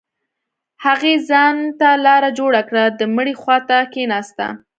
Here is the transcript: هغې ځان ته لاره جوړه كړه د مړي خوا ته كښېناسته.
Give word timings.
هغې 0.85 1.13
ځان 1.29 1.57
ته 1.79 1.89
لاره 2.05 2.29
جوړه 2.39 2.61
كړه 2.69 2.83
د 2.99 3.01
مړي 3.15 3.33
خوا 3.41 3.57
ته 3.69 3.77
كښېناسته. 3.93 4.47